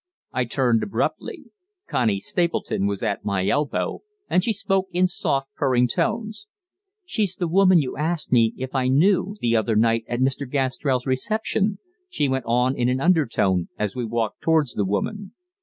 I 0.31 0.45
turned 0.45 0.81
abruptly. 0.81 1.51
Connie 1.87 2.19
Stapleton 2.19 2.87
was 2.87 3.03
at 3.03 3.23
my 3.23 3.45
elbow, 3.47 4.01
and 4.27 4.43
she 4.43 4.51
spoke 4.51 4.87
in 4.91 5.05
soft, 5.05 5.49
purring 5.55 5.87
tones. 5.87 6.47
"She's 7.05 7.35
the 7.35 7.47
woman 7.47 7.77
you 7.83 7.97
asked 7.97 8.31
me 8.31 8.55
if 8.57 8.73
I 8.73 8.87
knew, 8.87 9.37
the 9.41 9.55
other 9.55 9.75
night 9.75 10.03
at 10.07 10.19
Mr. 10.19 10.49
Gastrell's 10.49 11.05
reception," 11.05 11.77
she 12.09 12.27
went 12.27 12.45
on 12.45 12.75
in 12.75 12.89
an 12.89 12.99
undertone, 12.99 13.69
as 13.77 13.95
we 13.95 14.03
walked 14.03 14.41
towards 14.41 14.73
the 14.73 14.85
woman. 14.85 15.33